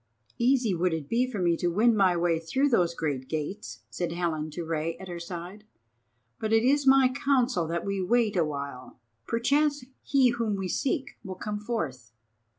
[0.39, 4.09] "Easy would it be for me to win my way through those great gates," said
[4.09, 5.63] the Helen to Rei at her side,
[6.39, 8.97] "but it is my counsel that we wait awhile.
[9.27, 12.13] Perchance he whom we seek will come forth."